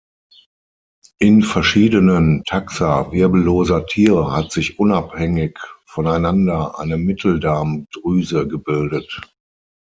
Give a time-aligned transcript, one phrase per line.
[1.19, 9.21] In verschiedenen Taxa wirbelloser Tiere hat sich unabhängig voneinander eine Mitteldarmdrüse gebildet.